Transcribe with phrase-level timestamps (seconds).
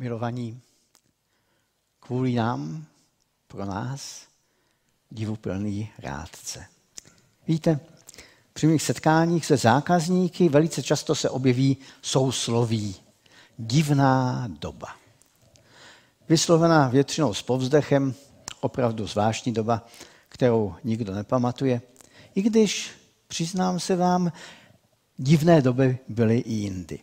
[0.00, 0.60] milovaní,
[2.00, 2.84] kvůli nám,
[3.48, 4.26] pro nás,
[5.10, 6.66] divuplný rádce.
[7.48, 7.80] Víte,
[8.52, 12.96] při mých setkáních se zákazníky velice často se objeví sousloví.
[13.58, 14.88] Divná doba.
[16.28, 18.14] Vyslovená většinou s povzdechem,
[18.60, 19.86] opravdu zvláštní doba,
[20.28, 21.82] kterou nikdo nepamatuje.
[22.34, 22.90] I když,
[23.28, 24.32] přiznám se vám,
[25.16, 26.98] divné doby byly i jindy.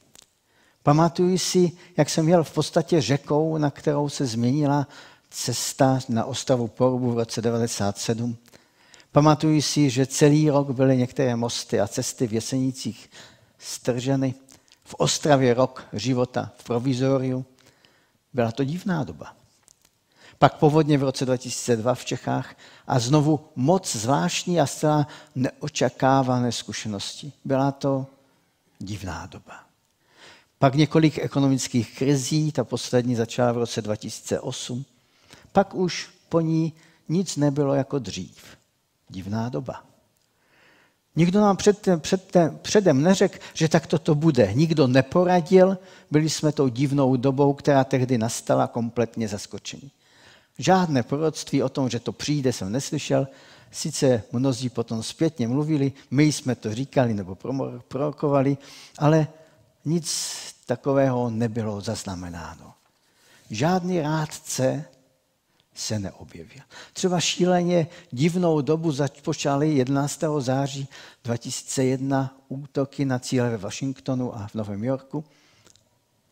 [0.88, 4.88] Pamatuji si, jak jsem jel v podstatě řekou, na kterou se změnila
[5.30, 8.38] cesta na ostravu Porubu v roce 1997.
[9.12, 13.10] Pamatuji si, že celý rok byly některé mosty a cesty v Jesenicích
[13.60, 14.36] strženy.
[14.84, 17.46] V Ostravě rok života v provizoriu.
[18.34, 19.36] Byla to divná doba.
[20.40, 22.56] Pak povodně v roce 2002 v Čechách
[22.88, 27.32] a znovu moc zvláštní a zcela neočekávané zkušenosti.
[27.46, 28.06] Byla to
[28.80, 29.67] divná doba.
[30.60, 34.86] Pak několik ekonomických krizí, ta poslední začala v roce 2008.
[35.52, 36.74] Pak už po ní
[37.10, 38.44] nic nebylo jako dřív.
[39.10, 39.84] Divná doba.
[41.16, 44.54] Nikdo nám před, před, předem neřekl, že takto to bude.
[44.54, 45.78] Nikdo neporadil,
[46.12, 49.92] byli jsme tou divnou dobou, která tehdy nastala kompletně zaskočení.
[50.58, 53.28] Žádné proroctví o tom, že to přijde, jsem neslyšel.
[53.72, 57.38] Sice mnozí potom zpětně mluvili, my jsme to říkali nebo
[57.88, 58.58] prorokovali,
[58.98, 59.28] ale
[59.88, 60.28] nic
[60.66, 62.74] takového nebylo zaznamenáno.
[63.50, 64.86] Žádný rádce
[65.76, 66.62] se neobjevil.
[66.94, 70.24] Třeba šíleně divnou dobu započaly 11.
[70.40, 70.88] září
[71.24, 75.26] 2001 útoky na cíle ve Washingtonu a v Novém Yorku.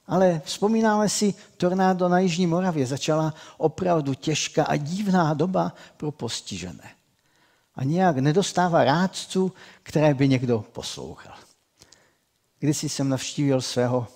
[0.08, 6.92] Ale vzpomínáme si, tornádo na Jižní Moravě začala opravdu těžká a divná doba pro postižené.
[7.76, 9.54] A nějak nedostává rádců,
[9.84, 11.45] které by někdo poslouchal.
[12.66, 14.08] Když jsem navštívil svého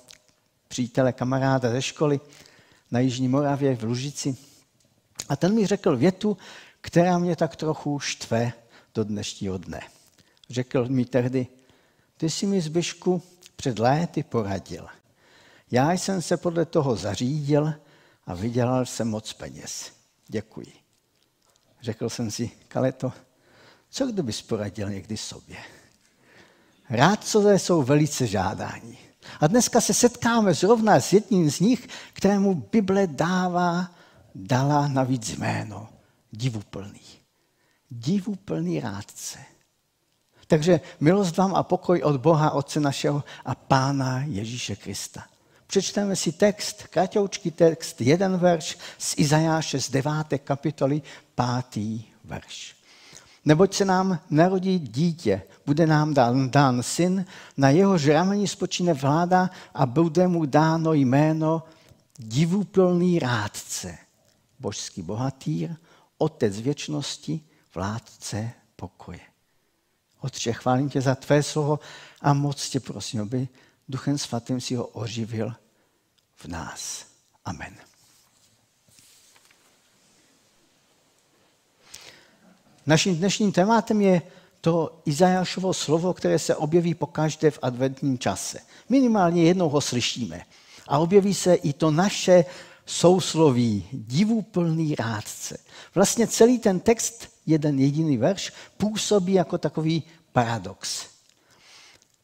[0.67, 2.19] přítele, kamaráda ze školy
[2.91, 4.37] na Jižní Moravě v Lužici.
[5.29, 6.37] A ten mi řekl větu,
[6.81, 8.53] která mě tak trochu štve
[8.95, 9.81] do dnešního dne.
[10.49, 11.47] Řekl mi tehdy,
[12.17, 13.21] ty jsi mi Zbyšku
[13.55, 14.87] před léty poradil.
[15.71, 17.73] Já jsem se podle toho zařídil
[18.25, 19.91] a vydělal jsem moc peněz.
[20.27, 20.73] Děkuji.
[21.81, 23.13] Řekl jsem si, Kaleto,
[23.89, 25.57] co kdybys poradil někdy sobě?
[26.89, 28.97] Rádcové jsou velice žádání.
[29.39, 33.91] A dneska se setkáme zrovna s jedním z nich, kterému Bible dává,
[34.35, 35.89] dala navíc jméno.
[36.33, 37.01] Divuplný.
[37.91, 39.39] Divuplný rádce.
[40.47, 45.23] Takže milost vám a pokoj od Boha, Otce našeho a Pána Ježíše Krista.
[45.67, 50.13] Přečteme si text, kratoučký text, jeden verš z Izajáše z 9.
[50.43, 51.01] kapitoly,
[51.35, 52.78] pátý verš.
[53.45, 57.25] Neboť se nám narodí dítě, bude nám dán, dán syn,
[57.57, 61.63] na jeho rameni spočíne vláda a bude mu dáno jméno
[62.19, 63.97] divuplný rádce,
[64.59, 65.75] božský bohatýr,
[66.17, 67.41] otec věčnosti,
[67.75, 69.19] vládce pokoje.
[70.21, 71.79] Otče, chválím tě za tvé slovo
[72.21, 73.47] a moc tě prosím, aby
[73.89, 75.53] Duchem Svatým si ho oživil
[76.35, 77.05] v nás.
[77.45, 77.88] Amen.
[82.85, 84.21] Naším dnešním tématem je
[84.61, 88.59] to Izajášovo slovo, které se objeví pokaždé v adventním čase.
[88.89, 90.41] Minimálně jednou ho slyšíme.
[90.87, 92.45] A objeví se i to naše
[92.85, 95.57] sousloví, divuplný rádce.
[95.95, 101.05] Vlastně celý ten text, jeden jediný verš, působí jako takový paradox.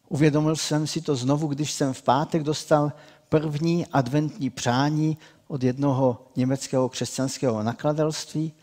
[0.10, 2.92] Uvědomil jsem si to znovu, když jsem v pátek dostal
[3.30, 5.18] první adventní přání
[5.48, 8.54] od jednoho německého křesťanského nakladatelství.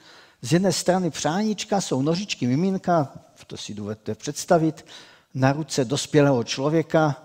[0.42, 3.12] Z jedné strany přáníčka jsou nožičky miminka,
[3.46, 4.86] to si dovedete představit,
[5.34, 7.22] na ruce dospělého člověka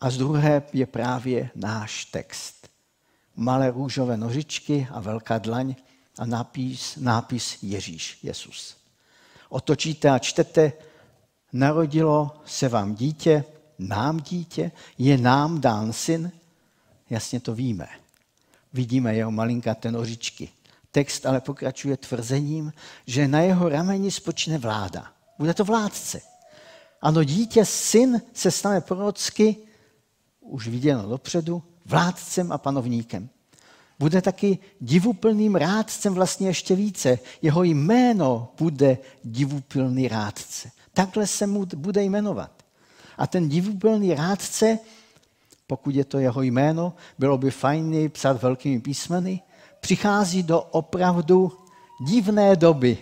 [0.00, 2.68] a z druhé je právě náš text.
[3.36, 5.74] Malé růžové nožičky a velká dlaň
[6.18, 8.76] a nápis, nápis Ježíš, Jezus.
[9.48, 10.72] Otočíte a čtete,
[11.52, 13.44] narodilo se vám dítě,
[13.78, 16.32] nám dítě, je nám dán syn,
[17.10, 17.88] jasně to víme.
[18.72, 20.48] Vidíme jeho malinkaté nožičky.
[20.94, 22.72] Text ale pokračuje tvrzením,
[23.06, 25.10] že na jeho rameni spočne vláda.
[25.38, 26.20] Bude to vládce.
[27.02, 29.56] Ano, dítě, syn se stane prorocky,
[30.40, 33.28] už viděno dopředu, vládcem a panovníkem.
[33.98, 37.18] Bude taky divuplným rádcem vlastně ještě více.
[37.42, 40.70] Jeho jméno bude divuplný rádce.
[40.92, 42.50] Takhle se mu bude jmenovat.
[43.18, 44.78] A ten divuplný rádce,
[45.66, 49.42] pokud je to jeho jméno, bylo by fajn psát velkými písmeny,
[49.84, 51.52] přichází do opravdu
[52.06, 52.98] divné doby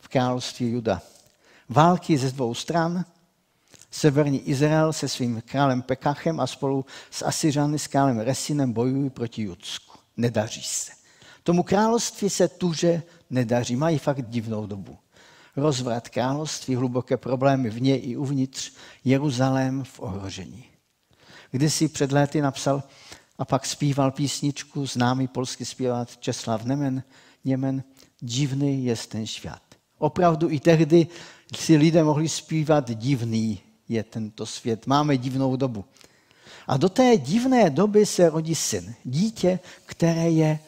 [0.00, 1.02] v království Juda
[1.68, 3.04] války ze dvou stran,
[3.90, 9.42] Severní Izrael se svým králem Pekachem a spolu s Asyřany s králem Resinem bojují proti
[9.42, 9.98] Judsku.
[10.16, 10.92] Nedaří se.
[11.42, 13.76] Tomu království se tuže nedaří.
[13.76, 14.98] Mají fakt divnou dobu.
[15.56, 18.72] Rozvrat království, hluboké problémy vně i uvnitř,
[19.04, 20.64] Jeruzalém v ohrožení.
[21.50, 22.82] Kdysi před léty napsal
[23.38, 27.02] a pak zpíval písničku známý polský zpěvat Česlav Nemen,
[27.44, 27.84] Němen,
[28.20, 29.60] divný je ten svět.
[29.98, 31.06] Opravdu i tehdy
[31.56, 34.86] si lidé mohli zpívat divný je tento svět.
[34.86, 35.84] Máme divnou dobu.
[36.66, 38.94] A do té divné doby se rodí syn.
[39.04, 40.58] Dítě, které je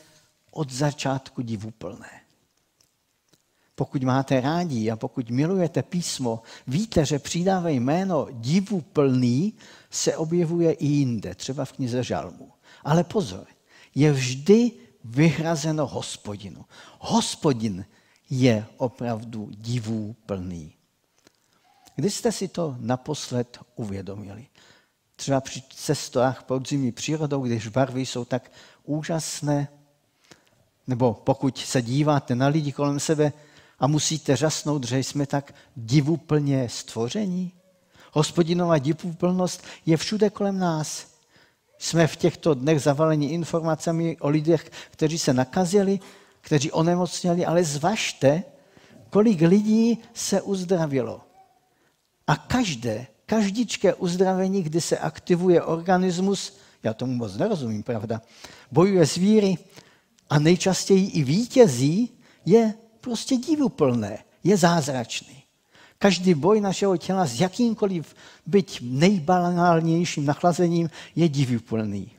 [0.51, 2.11] od začátku divuplné.
[3.75, 9.55] Pokud máte rádi a pokud milujete písmo, víte, že přidávají jméno divuplný
[9.91, 12.53] se objevuje i jinde, třeba v knize Žalmu.
[12.85, 13.47] Ale pozor,
[13.95, 14.73] je vždy
[15.05, 16.65] vyhrazeno hospodinu.
[16.99, 17.85] Hospodin
[18.31, 20.75] je opravdu divů plný.
[21.97, 24.47] Kdy jste si to naposled uvědomili?
[25.17, 28.53] Třeba při cestách podzimní přírodou, když barvy jsou tak
[28.85, 29.69] úžasné,
[30.87, 33.33] nebo pokud se díváte na lidi kolem sebe
[33.79, 37.53] a musíte řasnout, že jsme tak divuplně stvoření.
[38.13, 41.07] Hospodinová divuplnost je všude kolem nás.
[41.79, 46.01] Jsme v těchto dnech zavaleni informacemi o lidech, kteří se nakazili,
[46.41, 48.43] kteří onemocněli, ale zvažte,
[49.11, 51.21] kolik lidí se uzdravilo.
[52.27, 58.23] A každé, každičké uzdravení, kdy se aktivuje organismus, já tomu moc nerozumím, pravda,
[58.73, 59.59] bojuje s víry
[60.31, 65.38] a nejčastěji i vítězí, je prostě divuplné, je zázračný.
[65.99, 68.15] Každý boj našeho těla s jakýmkoliv,
[68.47, 72.11] byť nejbanálnějším nachlazením, je divuplný.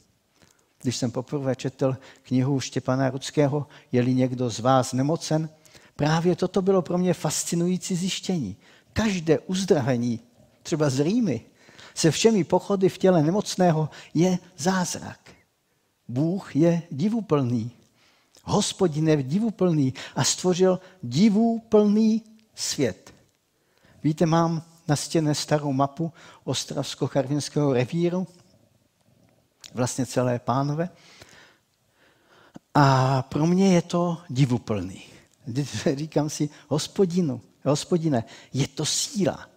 [0.82, 5.50] Když jsem poprvé četl knihu Štěpana Rudského, je-li někdo z vás nemocen,
[5.96, 8.58] právě toto bylo pro mě fascinující zjištění
[8.94, 10.20] každé uzdravení,
[10.64, 11.42] třeba z Rýmy,
[11.96, 15.20] se všemi pochody v těle nemocného je zázrak.
[16.08, 17.72] Bůh je divuplný.
[18.44, 22.24] Hospodin je divuplný a stvořil divuplný
[22.56, 23.14] svět.
[24.04, 26.14] Víte, mám na stěně starou mapu
[26.44, 28.28] Ostravsko-Karvinského revíru,
[29.74, 30.90] vlastně celé pánové.
[32.74, 35.04] A pro mě je to divuplný.
[35.96, 38.24] Říkám si, hospodinu, Hospodine,
[38.54, 39.50] je to síla.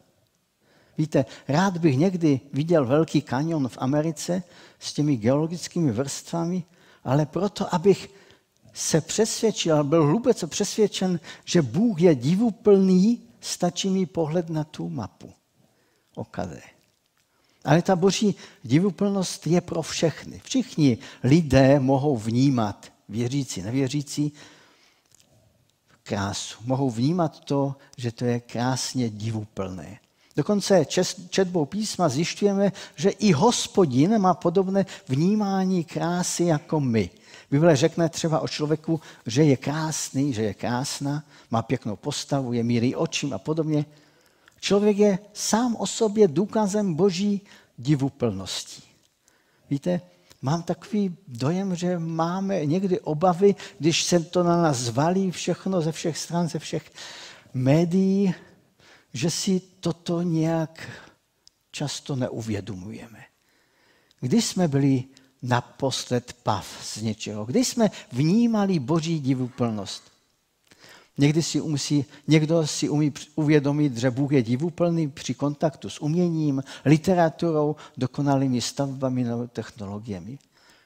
[0.98, 4.42] Víte, rád bych někdy viděl velký kanion v Americe
[4.78, 6.64] s těmi geologickými vrstvami,
[7.04, 8.10] ale proto, abych
[8.72, 15.32] se přesvědčil, byl hluboce přesvědčen, že Bůh je divuplný, stačí mi pohled na tu mapu.
[16.14, 16.62] Okade.
[17.64, 18.34] Ale ta boží
[18.64, 20.40] divuplnost je pro všechny.
[20.44, 24.32] Všichni lidé mohou vnímat, věřící, nevěřící,
[26.02, 26.58] krásu.
[26.64, 29.98] Mohou vnímat to, že to je krásně divuplné.
[30.36, 30.84] Dokonce
[31.28, 37.10] četbou písma zjišťujeme, že i hospodin má podobné vnímání krásy jako my.
[37.50, 42.64] Bible řekne třeba o člověku, že je krásný, že je krásná, má pěknou postavu, je
[42.64, 43.84] míry očím a podobně.
[44.60, 47.40] Člověk je sám o sobě důkazem boží
[47.78, 48.82] divuplnosti.
[49.70, 50.00] Víte,
[50.42, 55.92] mám takový dojem, že máme někdy obavy, když se to na nás zvalí všechno ze
[55.92, 56.92] všech stran, ze všech
[57.54, 58.34] médií,
[59.12, 60.90] že si toto nějak
[61.70, 63.24] často neuvědomujeme.
[64.20, 65.04] Když jsme byli
[65.42, 70.12] naposled pav z něčeho, když jsme vnímali boží divuplnost,
[71.18, 76.62] Někdy si umí, někdo si umí uvědomit, že Bůh je divuplný při kontaktu s uměním,
[76.84, 80.38] literaturou, dokonalými stavbami nebo technologiemi.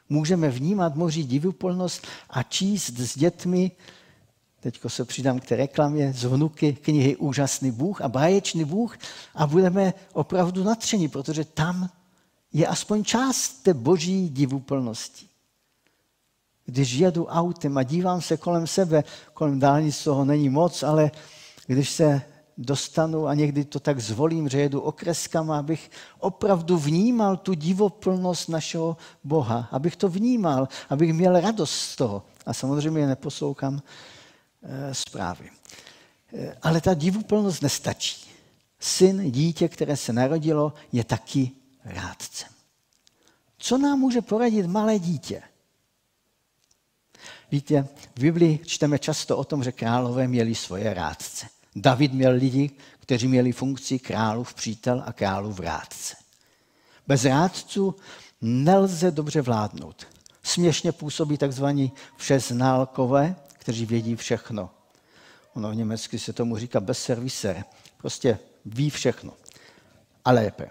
[0.08, 3.70] Můžeme vnímat moří divuplnost a číst s dětmi,
[4.60, 8.98] teď se přidám k té reklamě, z vnuky knihy Úžasný Bůh a báječný Bůh
[9.34, 11.90] a budeme opravdu natřeni, protože tam
[12.52, 15.26] je aspoň část té boží divuplnosti.
[16.64, 21.10] Když jedu autem a dívám se kolem sebe, kolem dálnic toho není moc, ale
[21.66, 22.22] když se
[22.58, 28.96] dostanu a někdy to tak zvolím, že jedu okreskama, abych opravdu vnímal tu divoplnost našeho
[29.24, 32.22] Boha, abych to vnímal, abych měl radost z toho.
[32.46, 33.82] A samozřejmě neposlouchám
[34.92, 35.50] zprávy.
[36.34, 38.30] E, ale ta divoplnost nestačí.
[38.80, 41.50] Syn, dítě, které se narodilo, je taky
[41.84, 42.48] rádcem.
[43.58, 45.42] Co nám může poradit malé dítě?
[47.50, 51.46] Víte, v Biblii čteme často o tom, že králové měli svoje rádce.
[51.76, 52.70] David měl lidi,
[53.00, 56.16] kteří měli funkci králův přítel a králův rádce.
[57.06, 57.96] Bez rádců
[58.40, 60.06] nelze dobře vládnout.
[60.42, 64.70] Směšně působí takzvaní všeználkové, kteří vědí všechno.
[65.54, 67.64] Ono v německy se tomu říká bezserviser.
[67.98, 69.32] Prostě ví všechno.
[70.24, 70.70] a lépe.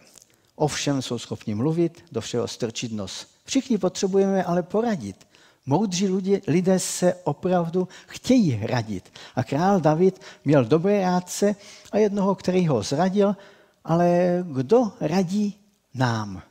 [0.55, 3.27] Ovšem jsou schopni mluvit, do všeho strčit nos.
[3.45, 5.27] Všichni potřebujeme ale poradit.
[5.65, 9.11] Moudří lidé, lidé se opravdu chtějí radit.
[9.35, 11.55] A král David měl dobré rádce
[11.91, 13.35] a jednoho, který ho zradil,
[13.83, 15.59] ale kdo radí
[15.93, 16.41] nám?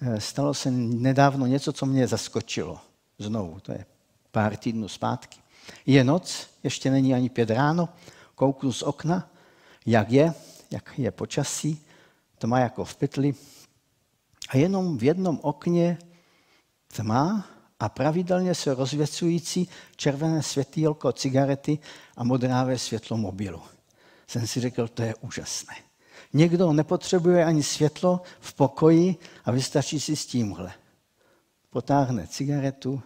[0.00, 2.80] Eh, stalo se nedávno něco, co mě zaskočilo.
[3.18, 3.84] Znovu, to je
[4.30, 5.38] pár týdnů zpátky.
[5.86, 7.88] Je noc, ještě není ani pět ráno,
[8.34, 9.30] kouknu z okna,
[9.86, 10.34] jak je,
[10.70, 11.84] jak je počasí,
[12.38, 13.34] to má jako v pytli.
[14.48, 15.98] A jenom v jednom okně
[16.96, 17.46] tma
[17.80, 21.78] a pravidelně se rozvěcující červené světýlko cigarety
[22.16, 23.62] a modrávé světlo mobilu.
[24.26, 25.74] Jsem si řekl, to je úžasné.
[26.32, 30.72] Někdo nepotřebuje ani světlo v pokoji a vystačí si s tímhle.
[31.70, 33.02] Potáhne cigaretu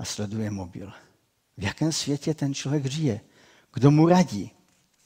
[0.00, 0.92] a sleduje mobil.
[1.56, 3.20] V jakém světě ten člověk žije?
[3.74, 4.50] Kdo mu radí?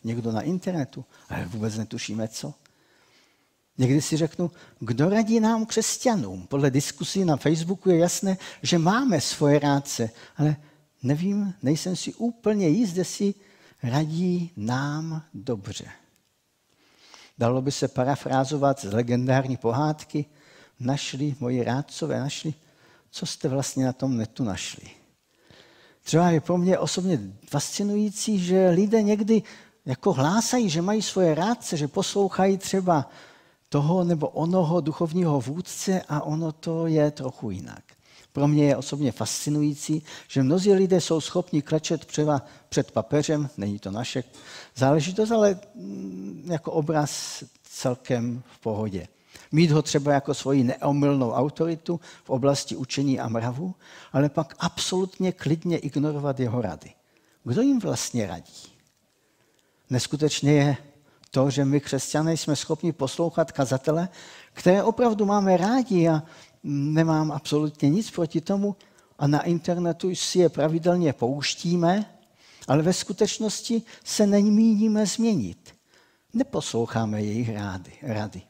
[0.05, 2.55] Někdo na internetu, ale vůbec netušíme co.
[3.79, 6.47] Někdy si řeknu, kdo radí nám křesťanům?
[6.47, 10.57] Podle diskusí na Facebooku je jasné, že máme svoje rádce, ale
[11.03, 13.35] nevím, nejsem si úplně jist, jestli
[13.83, 15.85] radí nám dobře.
[17.39, 20.25] Dalo by se parafrázovat z legendární pohádky,
[20.81, 22.55] našli, moji rádcové našli,
[23.15, 24.91] co jste vlastně na tom netu našli.
[26.03, 29.43] Třeba je pro mě osobně fascinující, že lidé někdy
[29.87, 33.11] jako hlásají, že mají svoje rádce, že poslouchají třeba
[33.69, 37.85] toho nebo onoho duchovního vůdce a ono to je trochu jinak.
[38.33, 43.79] Pro mě je osobně fascinující, že mnozí lidé jsou schopni klečet třeba před papežem, není
[43.79, 44.25] to naše
[44.77, 49.07] záležitost, ale mm, jako obraz celkem v pohodě.
[49.55, 53.75] Mít ho třeba jako svoji neomylnou autoritu v oblasti učení a mravu,
[54.13, 56.91] ale pak absolutně klidně ignorovat jeho rady.
[57.45, 58.63] Kdo jim vlastně radí?
[59.91, 60.77] Neskutečně je
[61.31, 64.09] to, že my křesťané jsme schopni poslouchat kazatele,
[64.53, 66.23] které opravdu máme rádi a
[66.65, 68.77] nemám absolutně nic proti tomu
[69.19, 72.19] a na internetu si je pravidelně pouštíme,
[72.69, 75.75] ale ve skutečnosti se nemíníme změnit.
[76.33, 77.93] Neposloucháme jejich rády.
[78.03, 78.43] rady.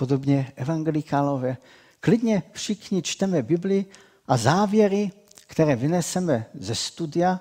[0.00, 1.56] Podobně evangelikálové.
[2.00, 3.86] Klidně všichni čteme Bibli
[4.28, 5.10] a závěry,
[5.46, 7.40] které vyneseme ze studia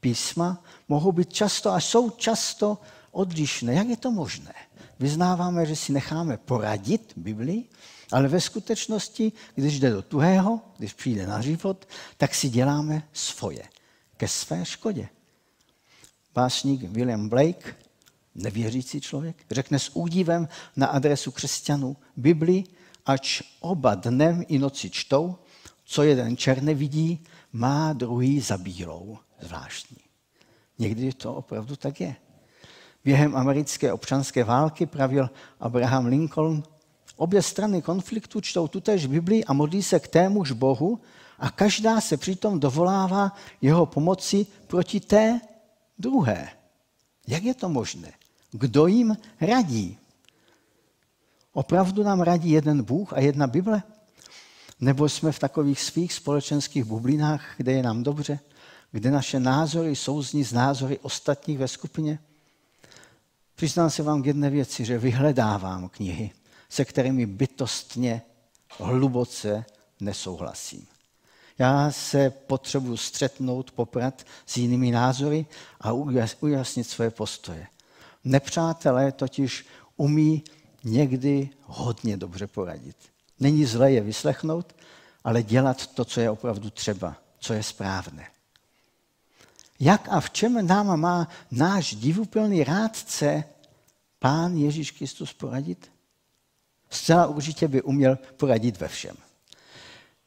[0.00, 2.78] písma, mohou být často a jsou často
[3.10, 3.74] odlišné.
[3.74, 4.54] Jak je to možné?
[4.98, 7.64] Vyznáváme, že si necháme poradit Biblii,
[8.12, 13.62] ale ve skutečnosti, když jde do tuhého, když přijde na život, tak si děláme svoje,
[14.16, 15.08] ke své škodě.
[16.34, 17.85] Básník William Blake,
[18.36, 22.64] nevěřící člověk, řekne s údivem na adresu křesťanů Bibli,
[23.06, 25.36] ač oba dnem i noci čtou,
[25.84, 29.18] co jeden černé vidí, má druhý za bílou.
[29.40, 29.96] Zvláštní.
[30.78, 32.16] Někdy to opravdu tak je.
[33.04, 36.62] Během americké občanské války pravil Abraham Lincoln,
[37.16, 41.00] obě strany konfliktu čtou tutéž Biblii a modlí se k témuž Bohu
[41.38, 45.40] a každá se přitom dovolává jeho pomoci proti té
[45.98, 46.48] druhé.
[47.26, 48.12] Jak je to možné?
[48.58, 49.98] Kdo jim radí?
[51.52, 53.82] Opravdu nám radí jeden Bůh a jedna Bible?
[54.80, 58.38] Nebo jsme v takových svých společenských bublinách, kde je nám dobře,
[58.92, 62.18] kde naše názory souzní z názory ostatních ve skupině?
[63.54, 66.30] Přiznám se vám k jedné věci, že vyhledávám knihy,
[66.68, 68.22] se kterými bytostně,
[68.78, 69.64] hluboce
[70.00, 70.86] nesouhlasím.
[71.58, 75.46] Já se potřebuji střetnout, poprat s jinými názory
[75.80, 75.92] a
[76.40, 77.66] ujasnit své postoje.
[78.26, 79.66] Nepřátelé totiž
[79.96, 80.44] umí
[80.84, 82.96] někdy hodně dobře poradit.
[83.40, 84.74] Není zlé je vyslechnout,
[85.24, 88.26] ale dělat to, co je opravdu třeba, co je správné.
[89.80, 93.44] Jak a v čem nám má náš divuplný rádce
[94.18, 95.90] Pán Ježíš Kristus poradit?
[96.90, 99.16] Zcela určitě by uměl poradit ve všem.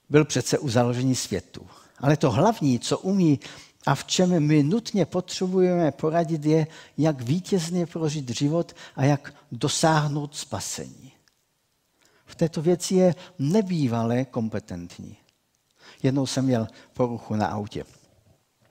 [0.09, 1.67] Byl přece u založení světu.
[1.97, 3.39] Ale to hlavní, co umí
[3.85, 6.67] a v čem my nutně potřebujeme poradit, je,
[6.97, 11.11] jak vítězně prožít život a jak dosáhnout spasení.
[12.25, 15.17] V této věci je nebývalé kompetentní.
[16.03, 17.85] Jednou jsem měl poruchu na autě.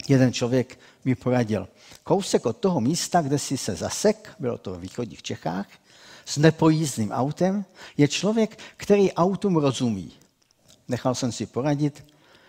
[0.08, 1.68] Jeden člověk mi poradil,
[2.04, 5.66] kousek od toho místa, kde si se zasek, bylo to ve východních Čechách,
[6.24, 7.64] s nepojízdným autem,
[7.96, 10.12] je člověk, který autům rozumí.
[10.88, 12.04] Nechal jsem si poradit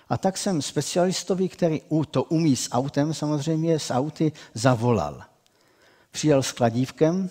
[0.10, 5.24] a tak jsem specialistovi, který to umí s autem, samozřejmě s auty, zavolal.
[6.12, 7.30] Přijel s kladívkem,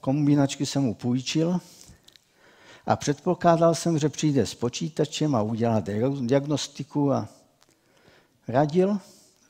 [0.00, 1.60] kombinačky jsem mu půjčil
[2.86, 5.82] a předpokládal jsem, že přijde s počítačem a udělá
[6.20, 7.28] diagnostiku a
[8.48, 8.98] radil,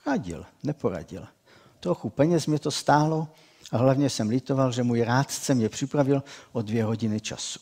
[0.06, 1.26] radil, neporadil.
[1.80, 3.28] Trochu peněz mě to stálo,
[3.72, 7.60] A hlavně jsem litoval, že můj rádce mě připravil o dvě hodiny času.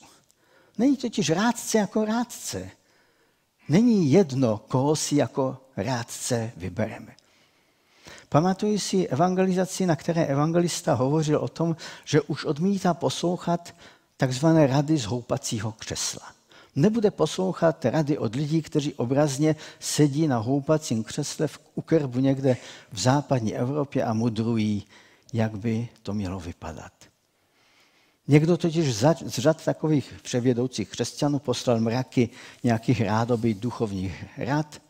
[0.79, 2.71] Není totiž rádce jako rádce.
[3.69, 7.15] Není jedno, koho si jako rádce vybereme.
[8.29, 13.75] Pamatuji si evangelizaci, na které evangelista hovořil o tom, že už odmítá poslouchat
[14.17, 16.33] takzvané rady z houpacího křesla.
[16.77, 22.57] Nebude poslouchat rady od lidí, kteří obrazně sedí na houpacím křesle v ukrbu někde
[22.93, 24.85] v západní Evropě a mudrují,
[25.33, 26.93] jak by to mělo vypadat.
[28.31, 32.31] Někdo totiž z řad takových převědoucích křesťanů poslal mraky
[32.63, 34.83] nějakých rádoby duchovních rad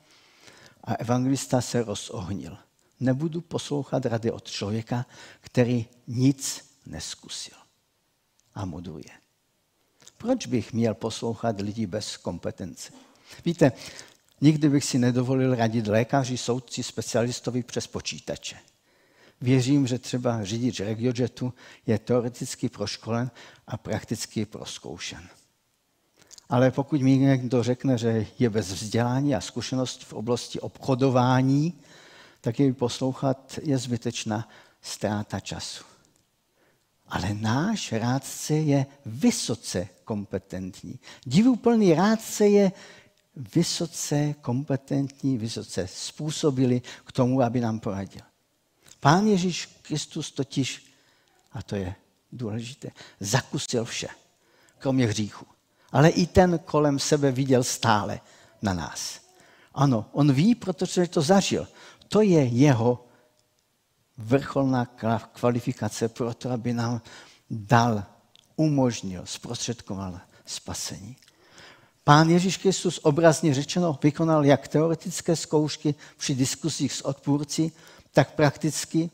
[0.84, 2.56] a evangelista se rozohnil.
[3.00, 5.06] Nebudu poslouchat rady od člověka,
[5.40, 7.56] který nic neskusil
[8.54, 9.10] a moduje.
[10.18, 12.92] Proč bych měl poslouchat lidi bez kompetence?
[13.44, 13.72] Víte,
[14.40, 18.56] nikdy bych si nedovolil radit lékaři, soudci, specialistovi přes počítače.
[19.40, 21.54] Věřím, že třeba řidič regiojetu
[21.86, 23.30] je teoreticky proškolen
[23.66, 25.28] a prakticky proskoušen.
[26.48, 31.80] Ale pokud mi někdo řekne, že je bez vzdělání a zkušenost v oblasti obchodování,
[32.40, 34.48] tak jej poslouchat je zbytečná
[34.82, 35.84] ztráta času.
[37.08, 40.98] Ale náš rádce je vysoce kompetentní.
[41.26, 42.72] Divuplný rádce je
[43.54, 48.29] vysoce kompetentní, vysoce způsobili k tomu, aby nám poradil.
[49.00, 50.94] Pán Ježíš Kristus totiž,
[51.52, 51.94] a to je
[52.32, 52.90] důležité,
[53.20, 54.08] zakusil vše,
[54.78, 55.46] kromě hříchu.
[55.92, 58.20] Ale i ten kolem sebe viděl stále
[58.62, 59.20] na nás.
[59.74, 61.68] Ano, on ví, protože to zažil.
[62.08, 63.06] To je jeho
[64.18, 64.86] vrcholná
[65.32, 67.02] kvalifikace pro to, aby nám
[67.50, 68.04] dal,
[68.56, 71.16] umožnil, zprostředkoval spasení.
[72.04, 77.72] Pán Ježíš Kristus obrazně řečeno vykonal jak teoretické zkoušky při diskusích s odpůrci,
[78.12, 79.10] tak prakticky,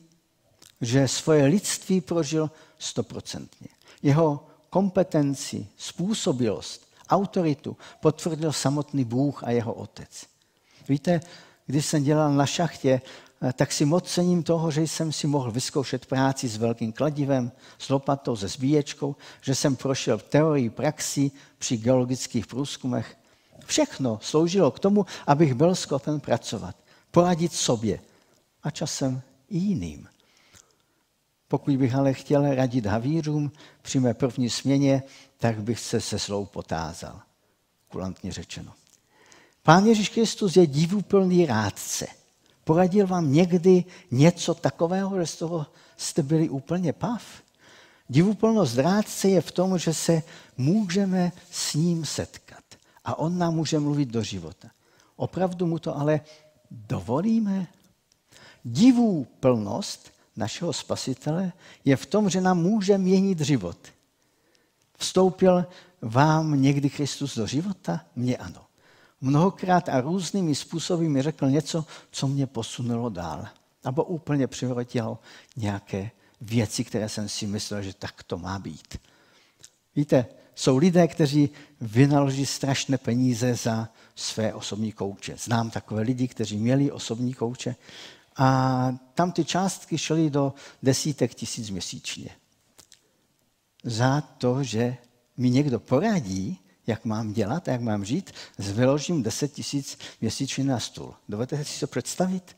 [0.80, 3.68] že svoje lidství prožil stoprocentně.
[4.02, 10.26] Jeho kompetenci, způsobilost, autoritu potvrdil samotný Bůh a jeho otec.
[10.88, 11.20] Víte,
[11.66, 13.00] když jsem dělal na šachtě,
[13.42, 17.52] eh, tak si moc cením toho, že jsem si mohl vyzkoušet práci s velkým kladivem,
[17.78, 23.16] s lopatou, se zbíječkou, že jsem prošel teorii praxi při geologických průzkumech.
[23.66, 26.76] Všechno sloužilo k tomu, abych byl schopen pracovat,
[27.10, 28.00] poradit sobě
[28.66, 30.08] a časem i jiným.
[31.48, 33.52] Pokud bych ale chtěl radit havířům
[33.82, 35.02] při mé první směně,
[35.38, 37.20] tak bych se se slou potázal.
[37.88, 38.72] Kulantně řečeno.
[39.62, 42.06] Pán Ježíš Kristus je divuplný rádce.
[42.64, 47.22] Poradil vám někdy něco takového, že z toho jste byli úplně pav?
[48.08, 50.22] Divuplnost rádce je v tom, že se
[50.56, 52.64] můžeme s ním setkat
[53.04, 54.68] a on nám může mluvit do života.
[55.16, 56.20] Opravdu mu to ale
[56.70, 57.66] dovolíme?
[58.66, 61.52] Divuplnost našeho spasitele
[61.84, 63.78] je v tom, že nám může měnit život.
[64.98, 65.66] Vstoupil
[66.02, 68.00] vám někdy Kristus do života?
[68.16, 68.66] Mně ano
[69.20, 73.48] mnohokrát a různými způsoby mi řekl něco, co mě posunulo dál.
[73.84, 75.18] Nebo úplně přivrotilo
[75.56, 78.98] nějaké věci, které jsem si myslel, že tak to má být.
[79.96, 81.50] Víte, jsou lidé, kteří
[81.80, 85.36] vynaloží strašné peníze za své osobní kouče.
[85.36, 87.76] Znám takové lidi, kteří měli osobní kouče
[88.36, 92.30] a tam ty částky šly do desítek tisíc měsíčně.
[93.84, 94.96] Za to, že
[95.36, 101.14] mi někdo poradí, jak mám dělat, jak mám žít, vyložím 10 tisíc měsíčně na stůl.
[101.28, 102.56] Dovedete si to představit?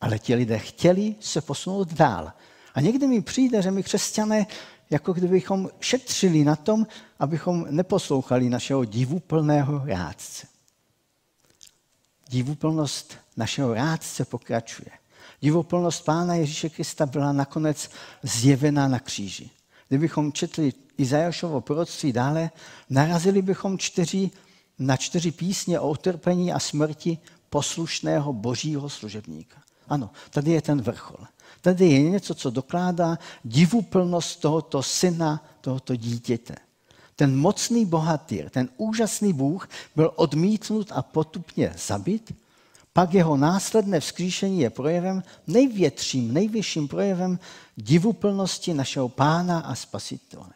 [0.00, 2.32] Ale ti lidé chtěli se posunout dál.
[2.74, 4.46] A někdy mi přijde, že my křesťané,
[4.90, 6.86] jako kdybychom šetřili na tom,
[7.18, 10.46] abychom neposlouchali našeho divuplného rádce.
[12.30, 14.90] Divuplnost našeho rádce pokračuje.
[15.42, 17.90] Divuplnost Pána Ježíše Krista byla nakonec
[18.22, 19.50] zjevená na kříži.
[19.88, 22.50] Kdybychom četli Izajašovo proroctví dále,
[22.90, 24.30] narazili bychom čtyři,
[24.78, 27.18] na čtyři písně o utrpení a smrti
[27.50, 29.56] poslušného božího služebníka.
[29.88, 31.26] Ano, tady je ten vrchol.
[31.60, 36.54] Tady je něco, co dokládá divuplnost tohoto syna, tohoto dítěte.
[37.16, 42.34] Ten mocný bohatýr, ten úžasný Bůh byl odmítnut a potupně zabit,
[42.92, 47.38] pak jeho následné vzkříšení je projevem, největším, nejvyšším projevem
[47.76, 50.50] divuplnosti našeho pána a spasitele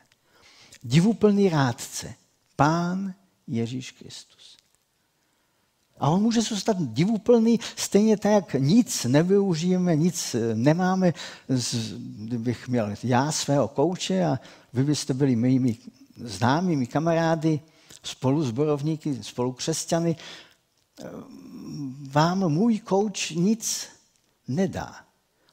[0.85, 2.15] divuplný rádce,
[2.57, 3.15] Pán
[3.47, 4.57] Ježíš Kristus.
[5.99, 11.15] A on může zůstat divuplný stejně tak, jak nic nevyužijeme, nic nemáme.
[12.03, 14.39] Kdybych měl já svého kouče a
[14.73, 15.77] vy byste byli mými
[16.17, 17.61] známými kamarády,
[18.03, 20.17] spolu zborovníky, spolu křesťany,
[22.11, 23.89] vám můj kouč nic
[24.49, 24.97] nedá.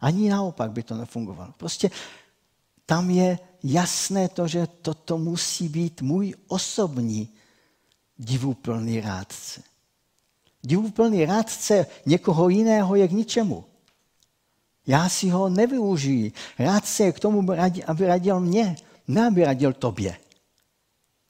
[0.02, 1.54] Ani naopak by to nefungovalo.
[1.58, 1.90] Prostě
[2.86, 7.30] tam je jasné to, že toto musí být můj osobní
[8.20, 9.62] divuplný rádce.
[10.64, 13.66] Divuplný rádce někoho jiného je k ničemu.
[14.88, 16.32] Já si ho nevyužiji.
[16.60, 17.46] Rádce je k tomu,
[17.88, 18.76] aby radil mě,
[19.08, 20.18] ne aby radil tobě.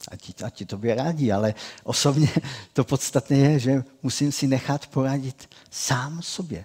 [0.08, 2.28] A ti, a ti tobě radí, ale osobně
[2.72, 6.64] to podstatné je, že musím si nechat poradit sám sobě.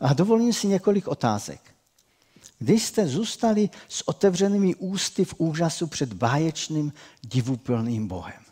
[0.00, 1.60] A dovolím si několik otázek.
[2.58, 6.92] Když jste zůstali s otevřenými ústy v úžasu před báječným,
[7.22, 8.42] divuplným Bohem?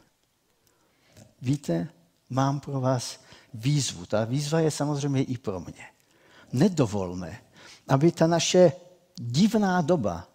[1.42, 1.88] Víte,
[2.30, 3.20] mám pro vás
[3.54, 4.06] výzvu.
[4.06, 5.86] Ta výzva je samozřejmě i pro mě.
[6.52, 7.40] Nedovolme,
[7.88, 8.72] aby ta naše
[9.16, 10.28] divná doba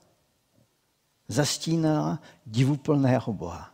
[1.27, 3.73] zastínala divuplného Boha.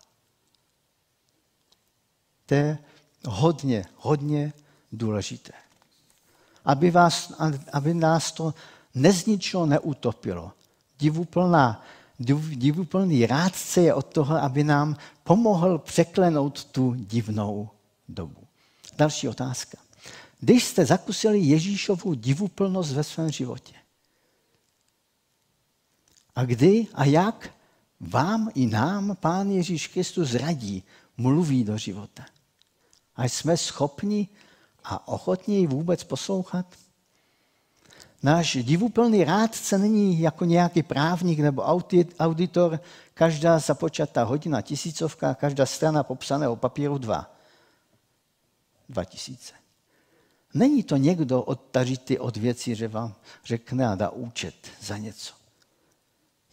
[2.45, 2.77] To je
[3.25, 4.53] hodně, hodně
[4.91, 5.53] důležité.
[6.65, 7.33] Aby, vás,
[7.73, 8.53] aby nás to
[8.95, 10.51] nezničilo, neutopilo.
[10.99, 11.85] Divuplná,
[12.55, 17.69] divuplný rádce je od toho, aby nám pomohl překlenout tu divnou
[18.09, 18.43] dobu.
[18.97, 19.77] Další otázka.
[20.39, 23.73] Když jste zakusili Ježíšovu divuplnost ve svém životě,
[26.35, 27.49] a kdy a jak
[27.99, 30.83] vám i nám Pán Ježíš Kristus radí,
[31.17, 32.25] mluví do života.
[33.15, 34.27] A jsme schopni
[34.83, 36.65] a ochotní vůbec poslouchat?
[38.23, 41.63] Náš divuplný rádce není jako nějaký právník nebo
[42.19, 42.79] auditor,
[43.13, 47.31] každá započatá hodina tisícovka, každá strana popsaného papíru dva.
[48.89, 49.53] Dva tisíce.
[50.53, 53.15] Není to někdo odtažitý od věcí, že vám
[53.45, 55.42] řekne a dá účet za něco.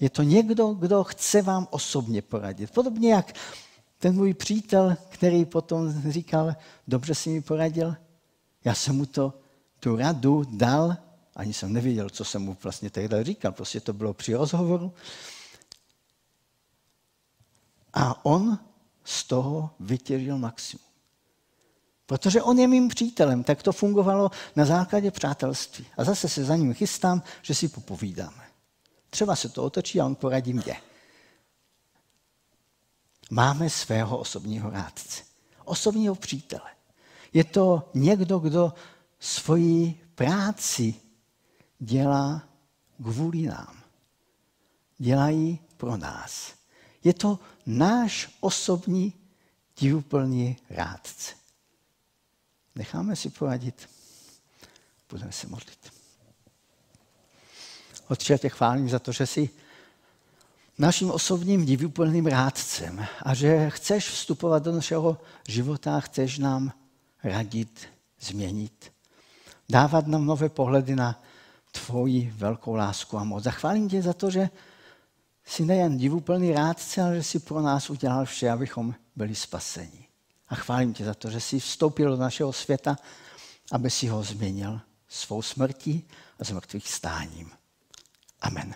[0.01, 2.71] Je to někdo, kdo chce vám osobně poradit.
[2.71, 3.33] Podobně jak
[3.99, 6.55] ten můj přítel, který potom říkal,
[6.89, 7.97] dobře si mi poradil,
[8.65, 9.35] já jsem mu to,
[9.81, 10.97] tu radu dal,
[11.37, 14.93] ani jsem nevěděl, co jsem mu vlastně tehdy říkal, prostě to bylo při rozhovoru.
[17.93, 18.59] A on
[19.05, 20.85] z toho vytěžil maximum.
[22.07, 25.87] Protože on je mým přítelem, tak to fungovalo na základě přátelství.
[25.97, 28.50] A zase se za ním chystám, že si popovídáme.
[29.11, 30.81] Třeba se to otočí a on poradí mě.
[33.31, 35.23] Máme svého osobního rádce,
[35.65, 36.71] osobního přítele.
[37.33, 38.75] Je to někdo, kdo
[39.21, 40.95] svoji práci
[41.79, 42.43] dělá
[43.03, 43.83] kvůli nám.
[44.99, 46.55] Dělají pro nás.
[47.05, 49.13] Je to náš osobní
[49.81, 51.35] divuplný rádce.
[52.75, 53.89] Necháme si poradit.
[55.11, 56.00] Budeme se modlit.
[58.11, 59.51] Otče, tě chválím za to, že jsi
[60.79, 65.19] naším osobním divuplným rádcem a že chceš vstupovat do našeho
[65.49, 66.73] života, chceš nám
[67.25, 67.89] radit,
[68.21, 68.93] změnit,
[69.69, 71.23] dávat nám nové pohledy na
[71.71, 73.45] tvoji velkou lásku a moc.
[73.45, 74.51] Zachválím tě za to, že
[75.45, 80.07] jsi nejen divuplný rádce, ale že jsi pro nás udělal vše, abychom byli spaseni.
[80.49, 82.97] A chválím tě za to, že jsi vstoupil do našeho světa,
[83.73, 86.09] aby si ho změnil svou smrtí
[86.41, 87.60] a z mrtvých stáním.
[88.43, 88.75] Amen.